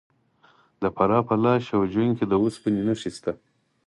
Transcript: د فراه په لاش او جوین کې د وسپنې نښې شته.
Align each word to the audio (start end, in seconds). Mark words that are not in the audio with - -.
د 0.81 0.83
فراه 0.95 1.23
په 1.29 1.35
لاش 1.43 1.63
او 1.75 1.81
جوین 1.91 2.11
کې 2.17 2.25
د 2.27 2.33
وسپنې 2.43 2.81
نښې 2.87 3.09
شته. 3.17 3.31